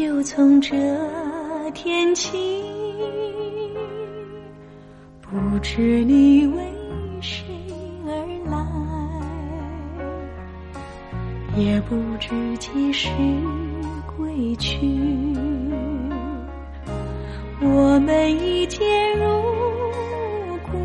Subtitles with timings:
[0.00, 0.74] 就从这
[1.74, 2.64] 天起。
[5.20, 6.64] 不知你为
[7.20, 7.44] 谁
[8.06, 8.10] 而
[8.50, 8.56] 来。
[11.54, 13.10] 也不知几时
[14.16, 14.78] 归去，
[17.60, 19.26] 我们一见如
[20.72, 20.78] 故，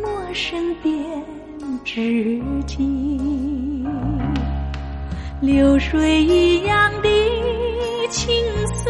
[0.00, 1.22] 陌生变
[1.84, 2.80] 知己，
[5.42, 7.08] 流水一样的
[8.10, 8.32] 倾
[8.76, 8.88] 诉，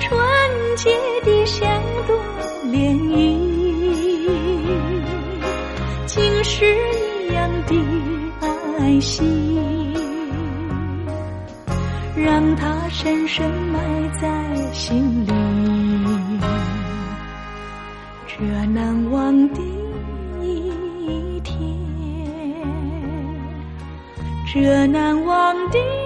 [0.00, 0.18] 纯
[0.76, 0.90] 洁
[1.26, 1.70] 的像
[2.06, 2.18] 朵
[2.68, 3.38] 涟漪。
[6.06, 6.74] 竟是
[7.28, 7.74] 一样的
[8.78, 9.22] 爱惜，
[12.16, 15.21] 让它深深埋在心
[24.54, 26.01] 这难忘的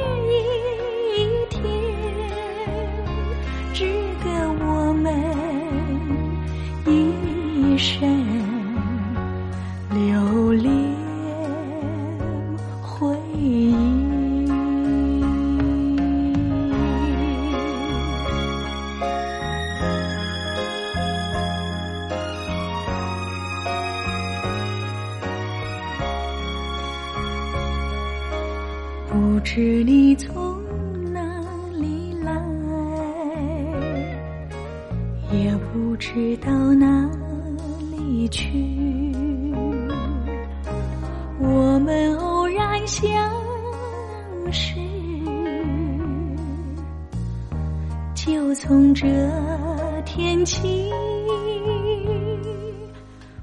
[48.58, 49.06] 从这
[50.06, 50.91] 天起。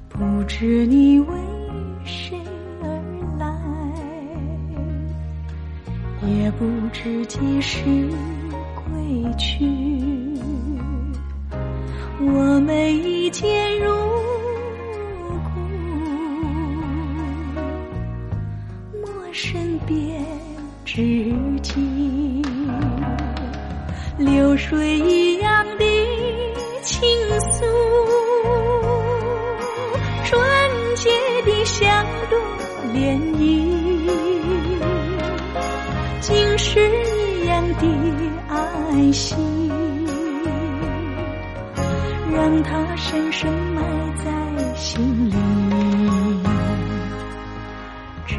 [0.09, 1.27] 不知你为
[2.03, 2.35] 谁
[2.81, 2.87] 而
[3.37, 3.45] 来，
[6.27, 7.83] 也不知几时
[8.75, 8.91] 归
[9.37, 9.63] 去。
[12.19, 13.93] 我们一见如
[19.31, 20.25] 身边
[20.85, 21.31] 知
[21.61, 22.41] 己，
[24.17, 24.99] 流水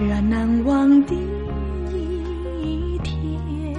[0.07, 1.15] 这难忘的
[1.91, 3.75] 一天，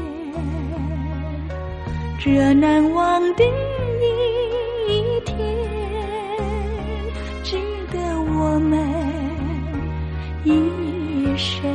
[2.18, 3.44] 这难忘的
[4.90, 5.38] 一天，
[7.44, 7.60] 值
[7.92, 8.76] 得我们
[10.44, 11.75] 一生。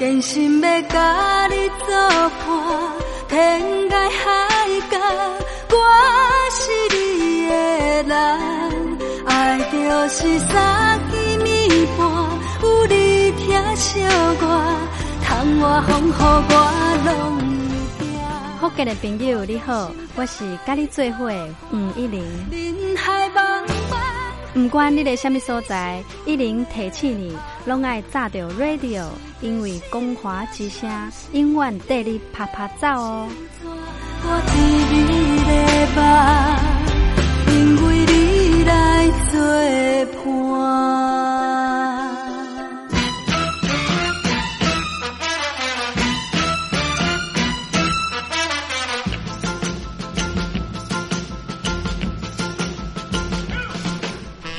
[0.00, 1.94] 真心要甲你作
[2.40, 2.48] 伴，
[3.28, 4.98] 天涯海角，
[5.68, 5.76] 我
[6.50, 6.62] 是
[6.96, 7.52] 你的
[8.04, 8.98] 人。
[9.26, 11.12] 爱就是三更
[11.44, 12.00] 暝半，
[12.62, 14.00] 有你听小
[14.36, 14.46] 歌，
[15.22, 16.12] 窗外风雨
[16.48, 16.54] 我
[17.04, 17.36] 拢
[17.98, 18.58] 会惊。
[18.58, 21.30] 福建的朋友你好，我是甲你做伙
[21.72, 22.24] 吴一玲。
[22.50, 24.00] 人海茫茫。
[24.54, 27.36] 不管你在什么所在，一玲提起你，
[27.66, 29.04] 拢爱炸着 radio，
[29.40, 30.90] 因为光华之声
[31.32, 33.28] 永远带你啪啪走哦。
[37.46, 39.40] 因为你来作
[40.26, 40.40] 伴。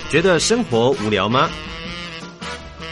[0.09, 1.49] 觉得生活无聊吗？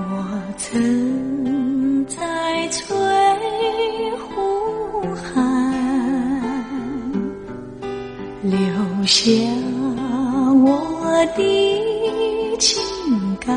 [0.56, 2.16] 曾在
[2.68, 2.86] 翠
[4.16, 5.34] 湖畔
[8.42, 8.56] 留
[9.04, 9.22] 下
[10.64, 12.80] 我的情
[13.40, 13.48] 感，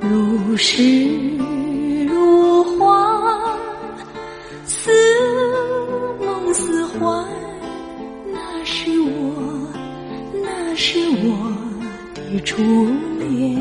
[0.00, 1.31] 如诗
[12.44, 12.62] 初
[13.18, 13.56] 恋。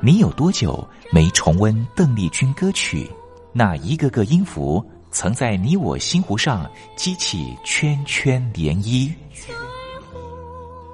[0.00, 3.10] 你有多久没重温邓丽君歌曲？
[3.52, 9.12] 那一个个音符，曾在你我心湖上激起圈圈涟漪。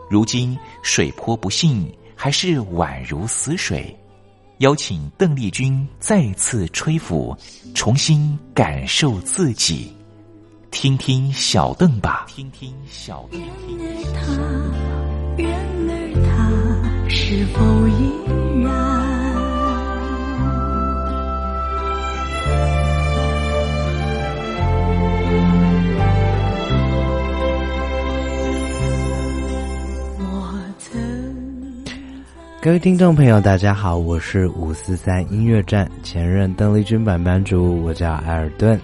[0.09, 3.97] 如今水波不兴，还是宛如死水。
[4.59, 7.35] 邀请邓丽君再次吹拂，
[7.75, 9.97] 重新感受自己。
[10.71, 13.41] 听听小邓吧，听听小邓。
[17.31, 18.13] 是否依
[18.61, 18.73] 然？
[30.19, 31.01] 我曾
[32.61, 38.77] 各位听众朋友大家好我是五四三音乐站前任邓丽君版班主我叫艾尔顿。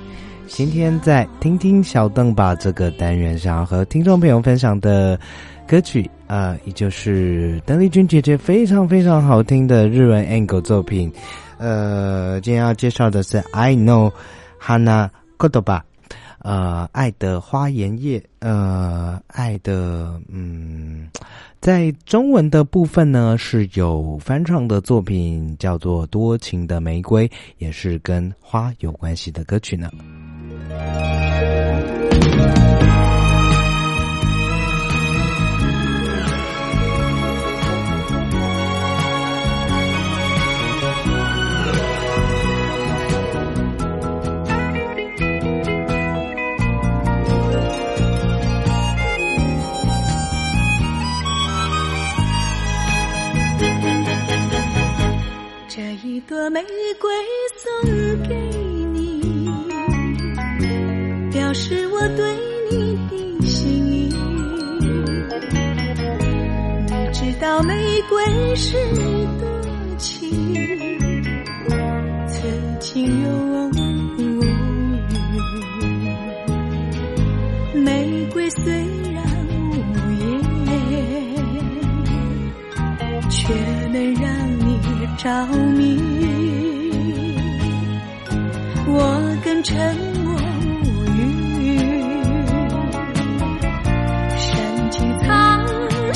[0.46, 5.18] 今天在听听小邓吧这个单元想要和听众朋友分享的
[5.66, 11.12] 歌曲啊，也就是邓丽君姐姐非常非常好听的日文 angle 作品。
[11.58, 14.12] 呃，今天要介绍的是 I Know
[14.61, 15.80] Hana Kodoba。
[16.38, 21.08] 呃，爱的花颜叶，呃，爱的，嗯，
[21.61, 27.26] 在中文的部分呢是有翻唱的作品，叫做《多情的玫瑰》，
[27.58, 29.90] 也是跟花有关系的歌曲呢。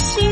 [0.02, 0.29] she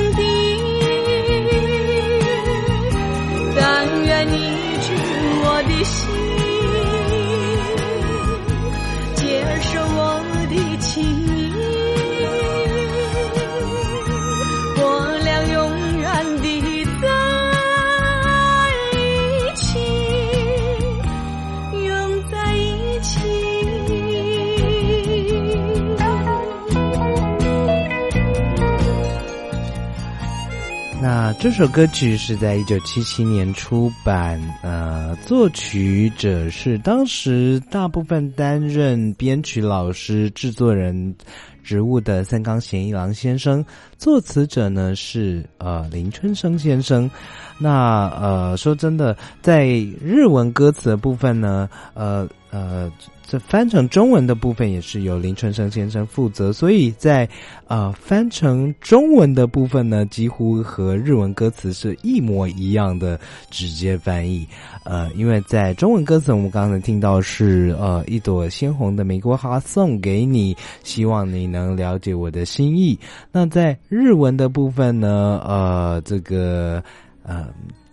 [31.41, 41.15] 这首歌曲是在一九七七年出版，呃，作曲者是当时大部分担任编曲老师、制作人
[41.63, 43.65] 职务的三冈贤一郎先生，
[43.97, 47.09] 作词者呢是呃林春生先生。
[47.57, 49.69] 那呃，说真的，在
[50.03, 52.91] 日文歌词的部分呢，呃呃，
[53.29, 57.29] 这翻成中文的部分也是由林春生先生负责，所以在
[57.67, 64.49] 呃翻成中文的部分呢，几乎和日文歌词是一模一样的直接翻译。
[64.83, 72.99] 呃，因为在中文歌词，我们刚才听到是呃一朵鲜红的玫瑰花送给你，希望你能了解我的心意。
[73.31, 76.83] 那在日文的部分呢，呃，这个。
[77.25, 77.47] 呃，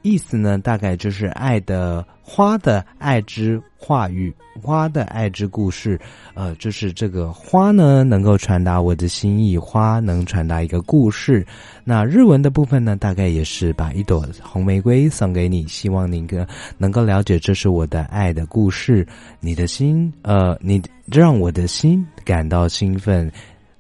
[0.06, 6.00] 意思呢，大概就是爱的花的爱之话语，花的爱之故事。
[6.36, 11.44] 呃，就是这个花呢，能够传达我的心意，花能传达一个故事。
[11.84, 19.08] 那日文的部分呢，大概也是把一朵红玫瑰送给你，希望你个能够了解这是我的爱的故事。
[19.40, 23.32] 你的心，呃，你让我的心感到兴奋。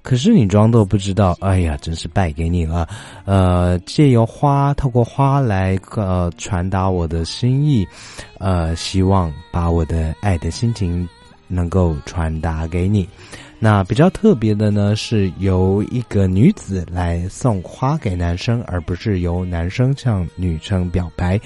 [0.06, 2.88] 可是你装作不知道，哎呀，真是败给你了。
[3.26, 7.84] 呃，借由花，透过花来呃传达我的心意，
[8.38, 11.10] 呃，希望把我的爱的心情
[11.48, 13.10] 能够传达给你。
[13.58, 21.42] 那比较特别的呢，是由一个女子来送花给男生，而不是由男生向女生表白。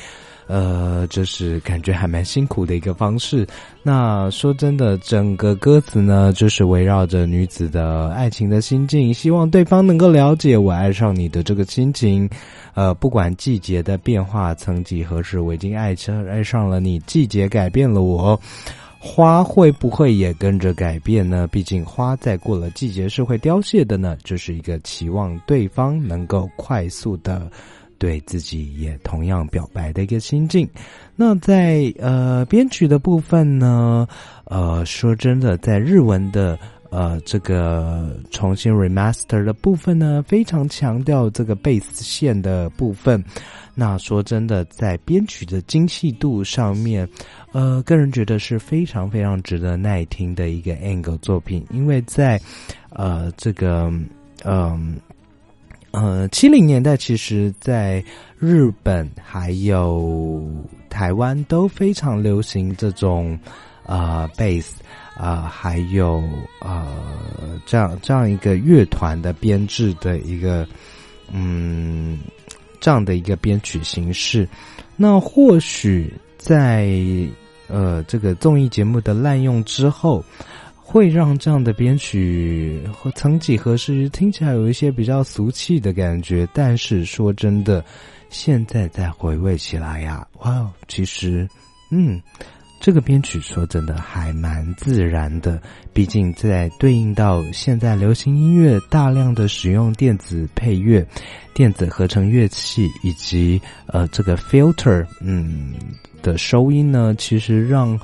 [0.49, 3.47] 呃，这是感觉还蛮辛苦的一个方式。
[3.83, 12.27] 那说真的，整个歌词呢，就是围绕着女子的爱情的心境，希望对方能够了解我爱上你的这个心情。
[12.73, 16.97] 呃，不管季节的变化，曾几何时，我已经爱上爱上了你。
[17.01, 18.39] 季节改变了我，
[18.97, 21.47] 花会不会也跟着改变呢？
[21.51, 24.17] 毕竟花在过了季节是会凋谢的呢。
[24.23, 27.51] 这是一个期望对方能够快速的。
[27.99, 30.67] 对自己也同样表白的一个心境。
[31.15, 34.07] 那在呃编曲的部分呢，
[34.45, 36.57] 呃说真的，在日文的
[36.89, 43.21] 呃这个重新 remaster 的部分呢，非常强调这个贝斯线的部分。
[43.75, 47.07] 那说真的，在编曲的精细度上面，
[47.51, 52.39] 呃，个人觉得是非常非常值得耐听的一个 angle 作品，因为在
[52.91, 53.91] 呃这个
[54.45, 54.97] 嗯。
[55.91, 58.03] 呃七零年代其实，在
[58.37, 60.43] 日本还有
[60.89, 63.37] 台湾都非常流行这种
[63.85, 64.81] 啊贝斯
[65.15, 66.23] 啊，还有
[66.61, 66.87] 呃
[67.65, 70.67] 这样这样一个乐团的编制的一个
[71.31, 72.19] 嗯
[72.79, 74.47] 这样的一个编曲形式。
[74.95, 76.89] 那或许在
[77.67, 80.23] 呃这个综艺节目的滥用之后，
[80.91, 86.49] 会让这样的编曲和曾几何时听起来有一些比较俗气的感觉。
[86.51, 87.85] 但是说真的，
[88.31, 91.47] 现在再回味起来呀，哇，其实
[91.91, 92.19] 嗯。
[92.81, 101.05] 这个编曲说真的还蛮自然的，毕竟在对应到现在流行音乐大量的使用电子配乐、
[101.53, 105.73] 电子合成乐器以及呃这个 filter 嗯
[106.21, 107.99] 的收音呢，其实让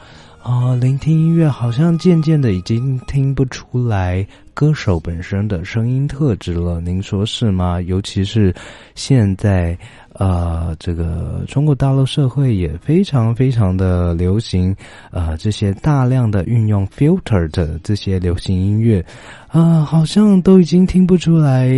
[0.46, 6.80] 啊聆听音乐好像渐渐的已经听不出来歌手本身的声音特质了。
[6.80, 7.82] 您说是吗？
[7.82, 8.54] 尤其是
[8.94, 9.76] 现在。
[10.18, 14.74] 呃，这个中国大陆社会也非常非常的流行，
[15.12, 19.06] 呃，这些大量的运用 filter 的这些流行音乐，
[19.50, 21.70] 啊，好像都已经听不出来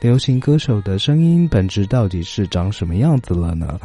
[0.00, 3.78] 流行歌手的声音本质到底是长什么样子了呢？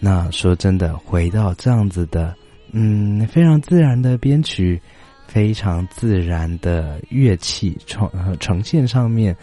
[0.00, 2.34] 那说真的，回到这样子的，
[2.72, 4.80] 嗯，非常自然的编曲，
[5.26, 9.36] 非常自然的乐器呈呈现上面，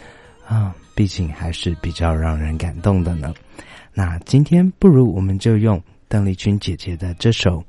[0.46, 3.34] 啊，毕竟还是比较让人感动的呢。
[3.92, 7.64] 那今天不如我们就用邓丽君姐姐的这首，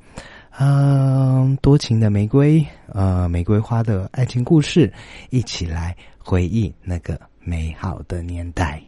[0.57, 4.91] 嗯，多情的玫瑰，呃，玫瑰花的爱情故事，
[5.29, 8.81] 一起来回忆那个美好的年代。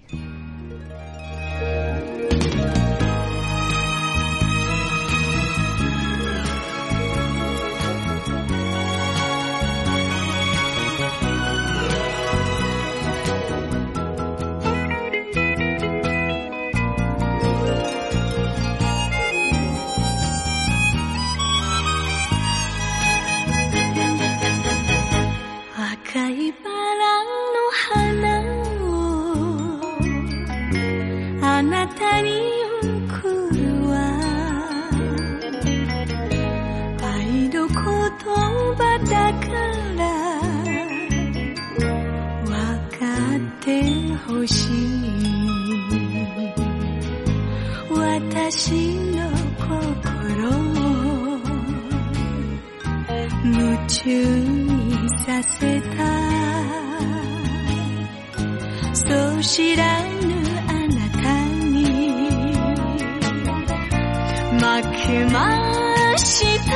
[48.49, 49.29] 私の
[49.59, 50.51] 心を
[53.43, 53.53] 夢
[53.89, 55.97] 中にさせた。
[58.93, 59.03] そ
[59.37, 60.07] う知らぬ
[60.65, 61.75] あなたに
[64.55, 64.63] 負
[65.05, 65.35] けま
[66.17, 66.25] し
[66.69, 66.71] た。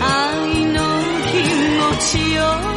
[0.00, 0.82] 愛の
[1.30, 1.32] 気
[1.78, 2.71] 持ちを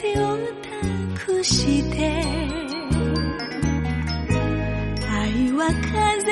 [0.00, 0.38] てを
[1.14, 2.06] 託して
[5.06, 6.29] 愛は風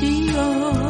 [0.00, 0.89] 咿哟